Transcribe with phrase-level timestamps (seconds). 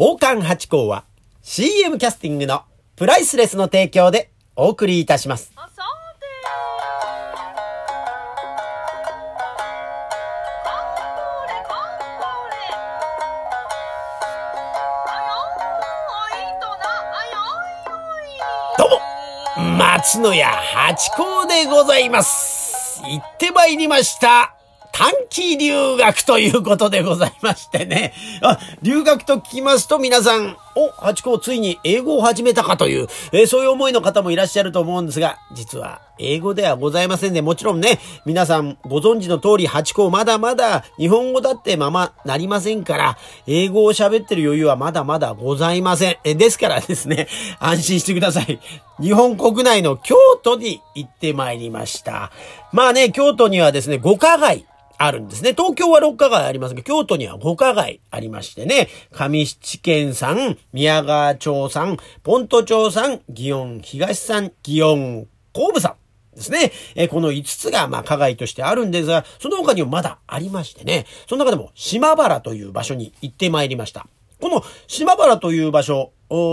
[0.00, 1.04] 宝冠八甲は
[1.42, 2.62] CM キャスティングの
[2.96, 5.52] プライスレスの提供でお送りいたします。
[18.78, 23.02] どうも松野屋八甲でございます。
[23.02, 24.59] 行ってまいりました。
[24.92, 28.12] 短期留学ということでございましてね。
[28.42, 46.16] あ、留学と聞きますと皆さん、お、八甲ついに英語を始めたかという、えーそういう思いの方もいらっしゃると思うんですが、実は英語ではございませんで、もちろんね、皆さんご存知の通り八甲まだまだ日本語だってままなりませんから、英語を喋ってる余裕はまだまだございません。
[46.24, 47.26] えですからですね、
[47.58, 48.60] 安心してください。
[49.00, 52.30] 日本国内の京都に行ってまいりました。
[52.72, 54.66] まあね、京都にはですね、五花街。
[55.02, 55.52] あるんですね。
[55.52, 65.94] 東京は六花街ありますが、京都には五花街ありましてね、上七軒さん、宮川町さん、ポント町さん、祇園東さん、祇園神戸さん。
[66.36, 66.70] ですね。
[66.96, 74.06] えーこの5つが、まあ、加害としてあるんですが、その他にもまだありましてね、その中でも島原という場所に行ってまいりました。
[74.38, 76.12] この島原という場所、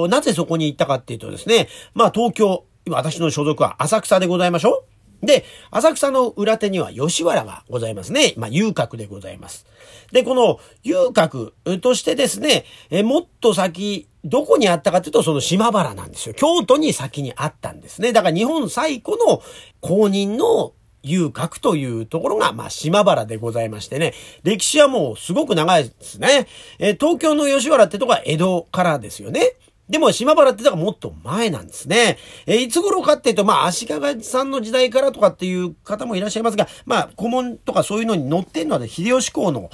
[0.09, 8.33] なぜそこに行ったかっていうとですね、まあ、東京、今私の所属は浅草でございましょうで、浅草の裏手には吉原がございますね。
[8.37, 9.65] まあ、遊郭でございます。
[10.11, 16.35] で、この遊郭としてですね、えもっと先、どこにあったかというと、その島原なんですよ。
[16.35, 18.13] 京都に先にあったんですね。
[18.13, 19.41] だから日本最古の
[19.81, 20.73] 公認の
[21.03, 26.47] 遊郭というところが、まあ、島原でございましてね、歴史はもうすごく長いですね。
[26.79, 29.53] え東京の吉原ってとこは江戸からですよね。
[29.89, 32.17] でも、島原ってのがもっと前なんですね。
[32.45, 39.69] えーいつ頃かっていうと、まあ、足利さんの時代からとかっていう方もいらっしゃいますが、まあ、古文とかそういうのに載ってるのはね、秀吉公の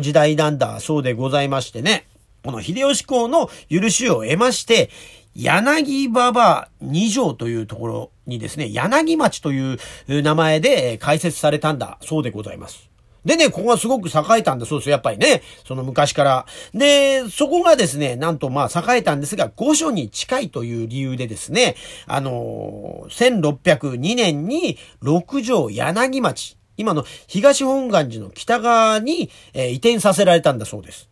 [0.00, 2.08] 時代なんだそうでございましてね。
[2.44, 4.90] この秀吉公の許しを得まして、
[5.34, 12.91] 柳馬場二条というところにですね、柳町という名前で開設されたんだそうでございます。
[13.24, 14.92] でね、ここがすごく栄えたんだそうですよ。
[14.92, 15.42] やっぱりね。
[15.66, 16.46] その昔から。
[16.74, 31.11] で、そこがですね、なんとまあ栄えたんですが、御所に近いという理由でですね、あのー1602年に六条柳町、今の東本願寺の北側に、えー移転させられたんだそうです。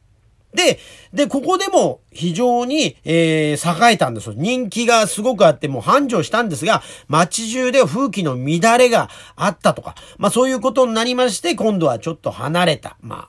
[0.55, 0.79] で、
[1.13, 4.35] で、ここでも非常に、えー栄えたんですよ。
[4.37, 12.97] 人気がすごくあって、もう繁盛したんですが、街中で風紀の乱れがあったとか、まあそういうことになりまして、今度はちょっと離れた。
[13.01, 13.29] ま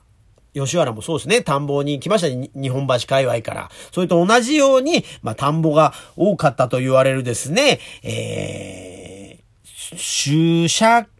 [0.54, 1.42] 吉原もそうですね。
[1.42, 2.50] 田んぼに来ましたね。
[2.54, 3.70] 日本橋界隈から。
[3.92, 11.10] それと同じように、まあ田んぼが多かったと言われるですね、えー、主釈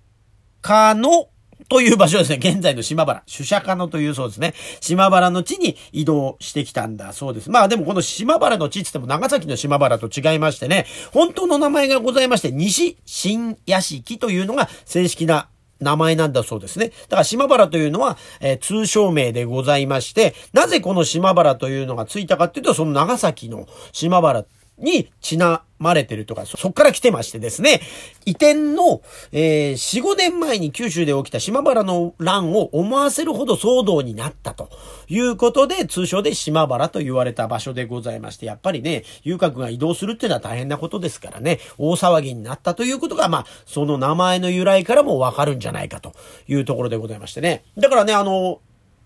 [0.62, 1.28] 迦の
[1.72, 2.36] という場所ですね。
[2.36, 3.22] 現在の島原。
[3.26, 4.52] 主釈迦のというそうですね。
[4.82, 7.48] 島原の地に移動してきたんだそうです。
[7.48, 10.84] まあでもこの島原の地って言っても長崎の島原と違いましてね、
[11.14, 15.48] 本当の名前がございまして、西新屋敷というのが正式な
[15.80, 16.88] 名前なんだそうですね。
[16.88, 24.44] だから島原というのは、えー通称名でございまして、なぜこの島原というのがついたかっていうと、その長崎の島原
[24.78, 27.80] にちなまれてるとか、そっから来てましてですね、
[28.24, 29.02] 移転の、
[29.32, 34.70] えー、4、5年前に九州で起きた島原の乱を思わせるほど騒動になったと
[35.08, 46.12] いうことで、通称で島原と言われた場所でございまして、やっぱりね、遊郭が移動するっていうのは大変なことですからね、大騒ぎになったということが、まあ、その名前の由来からもわかるんじゃないかと
[46.46, 47.64] いうところでございましてね。
[47.76, 48.60] だからね、あの、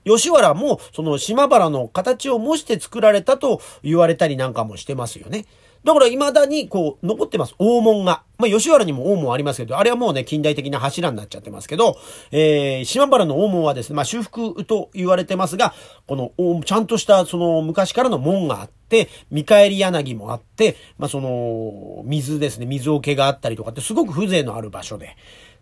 [0.06, 5.44] 吉原も、その島原の形を模して作られたと言われたりなんかもしてますよね。
[5.84, 7.54] だから未だにこう残ってます。
[7.58, 8.24] 大門が。
[8.38, 11.96] まあ吉原にも大門ありますけど、あれはもうね近代的な柱になっちゃってますけど、
[12.32, 15.74] えー、島原の大門はですね、まあ修復と言われてますが、
[16.08, 25.16] このちゃんとしたその昔からの門があって、見返り柳もあって、まあその水ですね、水桶があったりとかってすごく風情のある場所で。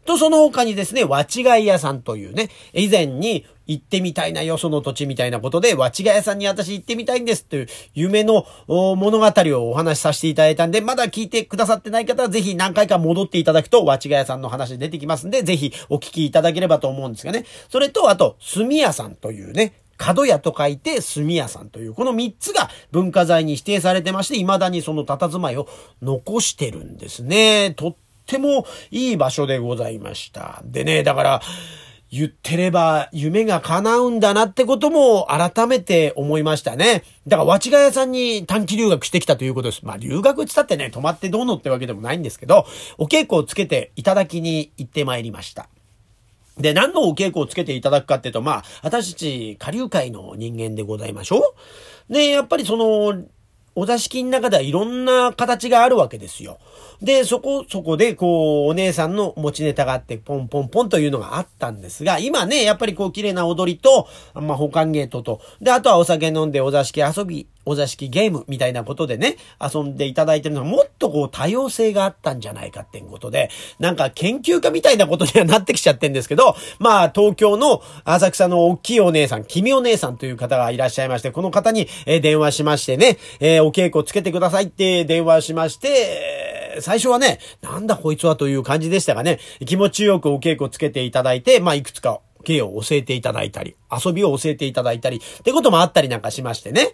[0.05, 17.45] と、その他にですね、和違い屋さんというね、以前に行ってみたいなよ、その土地みたいなことで、和違い屋さんに私行ってみたいんですという夢の物語をお話しさせていただいたんで、まだ聞いてくださってない方はぜひ何回か戻っていただくと、和違い屋さんの話出てきますんで、ぜひお聞きいただければと思うんですがね。
[17.71, 25.69] それと、あと、炭屋さんというね、角屋と書いて炭屋さんという、この三つが文化財に指定されてまして、未だにその佇まいを
[26.03, 27.73] 残してるんですね。
[27.77, 30.62] とっってもいい場所でございました。
[30.65, 31.43] でね、だから、
[32.11, 37.03] 言ってれば夢が叶うんだなってことも改めて思いましたね。
[37.26, 39.85] だから、わちが屋さんに短期留学してきたということです。
[39.85, 42.67] まあ、留学って言ったってね、泊まってどうのってわけでもないんですけど、
[42.99, 45.69] お稽古をつけていただきに行ってまいりました。
[46.56, 51.55] で、何のお稽古をつけていただくかっていうと、まあ、私たち、下流会の人間でございましょ
[52.09, 52.12] う。
[52.12, 53.25] で、やっぱりその、
[53.75, 56.59] お座敷の中ではいろんな形があるわけですよ。
[57.03, 96.93] で、そこ、そこで、こう、お姉さんの持ちネタがあって、ポンポンポンというのがあったんですが、今ね、やっぱりこう、綺麗な踊りと、まあ、保管ゲートと、で、あとはお酒飲んでお座敷遊び、お座敷ゲームみたいなことでね、遊んでいただいてるのはもっとこう多様性があったんじゃないかっていうことで、なんか研究家みたいなことにはなってきちゃってんですけど、まあ東京の浅草の大きいお姉さん、君お姉さんという方がいらっしゃいまして、この方に、え電話しましてね、え、お稽古つけてくださいって電話しまして、最初はね、なんだこいつはという感じでしたがね、気持ちよくお稽古つけていただいて、まあいくつか芸を教えていただいたり、遊びを教えていただいたり、ってこともあったりなんかしましてね。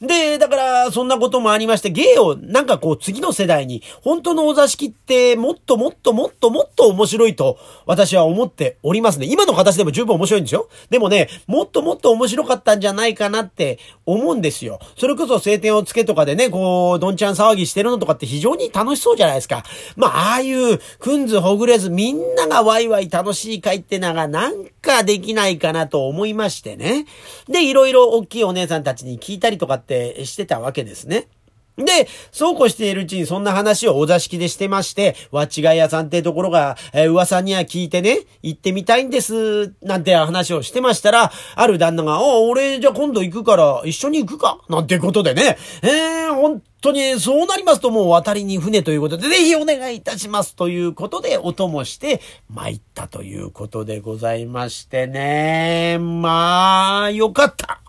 [0.00, 9.26] で、だから、そんなこともありまして、芸をなんかこう次の世代に、本当のお座敷ってもっともっともっともっと面白いと、私は思っておりますね。
[9.28, 10.68] 今の形でも十分面白いんですよ。
[10.88, 14.78] でもね、もっともっと面白かったんじゃないかなって思うんですよ。
[14.96, 19.64] それこそ晴天をつけとかでね、こう、どんちゃん騒ぎしてるのとかって非常に楽しそうじゃないですか。
[19.96, 27.06] まあ、ああいう、くんずほぐれずみんながワイワイ楽しい会ってのがなんかできないかなと思いましてね。
[27.48, 31.28] で、いろいろ大きいお姉さんたちに聞いたりとかってしてたわけですね。
[31.84, 55.98] で、そうこうしているうちにそんな話をお座敷でしてまして、わちがい屋さんってところが、えー、噂には聞いてね、行ってみたいんです、なんて話をしてましたら、ある旦那が、あ、俺じゃあ今度行くから一緒に行くかなんてことでね、えー、本当にそうなりますともう渡りに船ということで、ぜひお願いいたしますということで、お供して参ったということでございましてね。
[55.98, 57.80] まあ、よかった。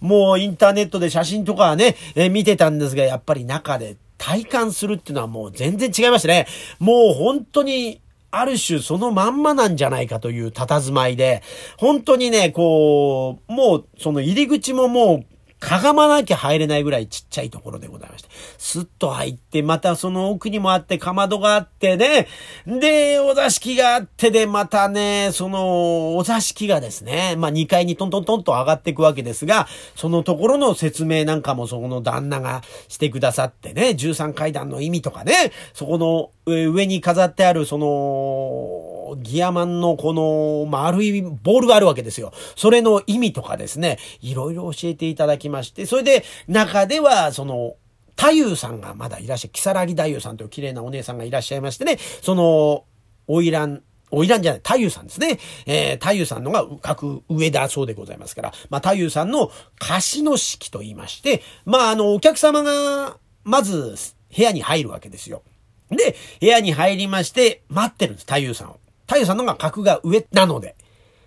[0.00, 6.46] もうインターネットで写真とかはね、え、見てたんですが、やっぱり中で体感するっていうのはもう全然違いましたね。
[6.78, 8.00] もう本当に
[8.30, 11.42] ある種そのまんまなんじゃないかという佇まいで、
[11.76, 15.31] 本当にね、こう、もうその入り口ももう
[15.62, 18.28] かがまなきゃ入れないぐらいちっちゃいところでございまして。
[18.58, 22.26] スッと入って、またその奥にもあって、かまどがあってね。
[22.66, 42.32] で、お座敷があってで、またね、その、お座敷がですね、まあ2階にトントントンと上がっていくわけですが、そのところの説明なんかもそこの旦那がしてくださってね、13階段の意味とかね、そこの上に飾ってあるその、ギアマンのこの丸いボールがあるわけですよ。
[42.56, 47.76] それの意味とかですね、いろいろ教えていただきまして、それで中ではその、
[48.16, 52.84] 太夫さんがまだいらっしゃる、木更木太夫さんという綺麗なお姉さんがいらっしゃいましてね、その、
[53.26, 55.38] 花魁、花魁じゃない、太夫さんですね。
[55.66, 63.96] えー、太夫さんのが各上だそうでございますから、まあ、太夫さんの貸しの式と言いまして、まあ、あの、お客様が、まず、
[64.34, 65.42] 部屋に入るわけですよ。
[65.90, 68.78] で、部屋に入りまして、待ってるんです、太夫さんを。
[69.06, 70.76] 太夫さんのが格が上なので。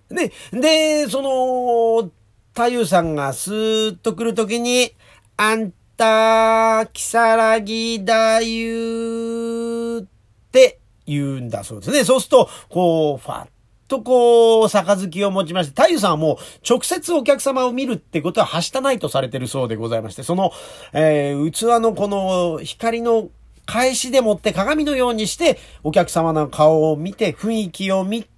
[0.08, 2.10] で、で、その、
[2.56, 4.94] 太夫さんがスーッと来るときに、
[5.36, 12.04] あんた、木更木だゆって言うんだそうですね。
[12.04, 13.46] そうすると、こう、ファッ
[13.88, 16.36] とこう、杯を持ちまして、太夫さんはもう
[16.66, 20.50] 直接お客様を見るってことははしたないとされてるそうでございまして、その、
[20.94, 23.28] えー、器のこの光の
[23.66, 28.35] 返しでもって鏡のようにして、お客様の顔を見て、雰囲気を見て、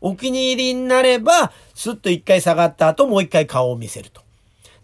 [0.00, 4.22] お気に入りになれば、スッと一回下がった後、もう一回顔を見せると。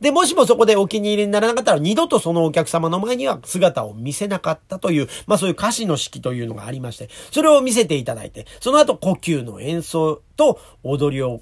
[0.00, 11.40] で、もしもそこでお気に入りにならなかったら、二度とそのお客様の前には姿を見せなかったという、まあそういう歌詞の式というのがありまして、それを見せていただいて、その後呼吸の演奏と踊りを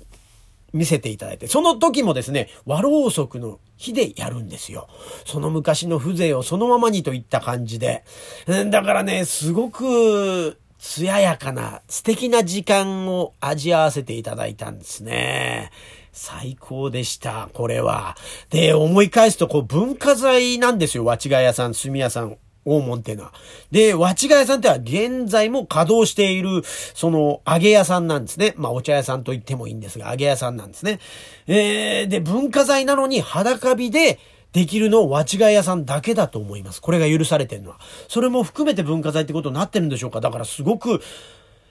[0.72, 4.88] 見せていただいて、その時もですね、和ろうそくの火でやるんですよ。
[5.26, 8.04] その昔の風情をそのままにといった感じで。
[8.46, 15.70] だからね、すごく、艶やかな素敵な時間を味わわせていただいたんですね。
[16.12, 18.16] 最高でした、これは。
[18.48, 21.04] で、思い返すと、こう、文化財なんですよ。
[21.04, 23.32] わちが屋さん、炭屋さん、大門っていうのは。
[23.70, 26.62] で、わちが屋さんっては現在も稼働している、
[26.94, 28.54] その、揚げ屋さんなんですね。
[28.56, 31.00] まあ、お茶屋さんと言ってもいいんですが、揚げ屋さんなんですね。
[31.46, 34.18] えー、で、文化財なのに裸火で、
[34.52, 36.80] できるのをわちが屋さんだけだと思います。
[36.80, 37.78] これが許されてるのは。
[38.08, 40.20] それも含めて文化財ってことになってるんでしょうか。
[40.20, 41.02] だからすごく、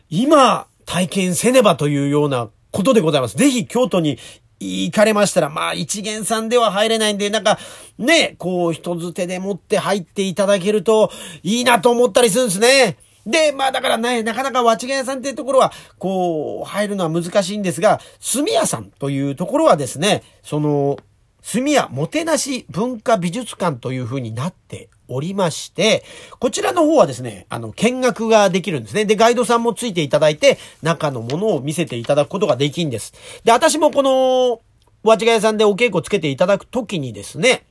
[0.09, 3.37] 今、体験せねばというようなことでございます。
[3.37, 4.19] ぜひ京都に
[4.59, 7.57] 行かれましたら、まあ一元さんでは入れないんで、なんか、
[7.97, 11.11] ね、こう人づてで持って入っていただけると
[11.43, 12.97] いいなと思ったりするんですね。
[13.25, 17.99] で、まあだからね、なかなかわちが屋さんっていうところは、こう、入るのは難しいんですが、
[18.33, 20.97] 炭屋さんというところはですね、その、
[21.51, 26.03] 炭屋もてなし文化美術館というふうになっておりまして、
[26.39, 29.05] こちらの方はですね、あの、見学ができるんですね。
[29.05, 33.13] で、ガイドさんもついていただいて、中のものを見せていただくことができんです。
[33.43, 34.61] で、私もこの、
[35.03, 37.65] わちが屋さんでお稽古つけていただくときにですね、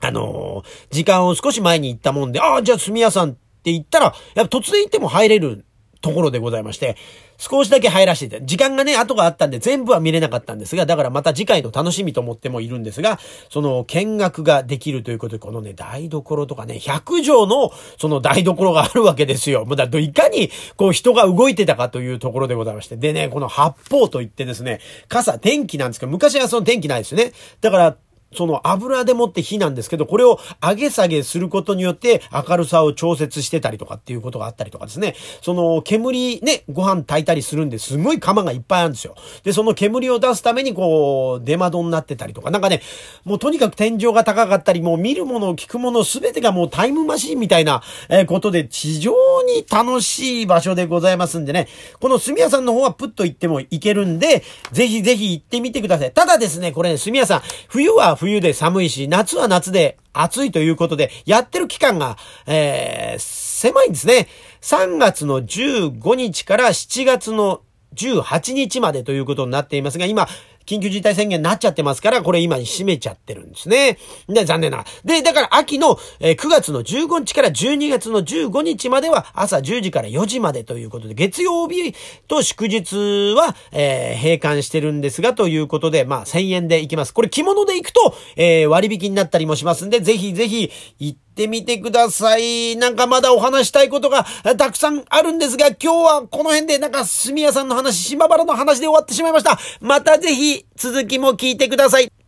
[0.00, 5.64] あの時間を少し前に行ったもんで、ああ、じゃあ、住屋さんって言ったら、やっぱ突然行っても入れる
[6.04, 6.96] ところでございまして、
[7.38, 13.18] 少しだけ入らせていた時間がね、後があったんで全部は見れなかったんですが、だからまた次回の楽しみと思ってもいるんですが、
[13.48, 19.64] その見学ができるということで、このね、台所とかね、100畳のその台所があるわけですよ。
[19.64, 22.96] もうだいかにこう人が動いてたかというところでございまして。
[22.96, 27.32] でね、この八方といってですね、傘、天気なんですけど、昔はその天気ないですよね。
[27.62, 27.96] だから、
[28.34, 35.14] その油でもって火なんですけど、これを上げ下げすることによって明るさを調節してたりとかっていうことがあったりとかですね。
[35.42, 39.14] その煙ね、ご飯炊いたりするんですごい釜がいっぱいあるんですよ。
[39.42, 42.82] で、その煙を出すためにこう、出窓になってたりとか、なんかね、
[43.24, 49.12] もうとにかく天井が高かったり、もう見るもの、聞くものすべてがもうタイムマシンみたいな、えことで非常
[49.42, 51.68] に楽しい場所でございますんでね、
[52.00, 56.12] この住屋さんの方はプッと行っても行けるんで、ぜひぜひ行ってみてください。
[56.12, 62.16] ただですね、これね、住屋さん、冬は冬冬で寒いし、夏は夏で暑いということで、やってる期間が、
[62.46, 64.28] えー、狭いんですね。
[64.62, 67.60] 3月の15日から7月の
[67.94, 70.26] 18日までということになっていますが、今、
[70.66, 73.98] 緊急事態宣言になっちゃってますから、これ今に閉めちゃってるんですね。
[74.28, 74.84] で、残念な。
[75.04, 81.94] で、だから秋の、えー9月の15日から12月の15日までは朝10時から4時までということで、月曜日
[82.28, 87.12] と祝日は、えー閉館してるんですが、ということで、まあ1000円で行きます。
[87.14, 92.76] これ着物で行くと、えー割引になったりもしますんで、ぜひぜひ行ってってみてください。
[92.76, 94.24] なんかまだお話したいことが
[94.56, 99.58] たくさんあるんですが、今日はこの辺でなんか住屋さんの話、島原の話で終わってしまいました。
[99.80, 102.23] またぜひ続きも聞いてください。